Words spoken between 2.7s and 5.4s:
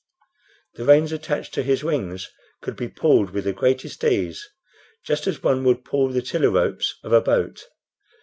be pulled with the greatest ease, Just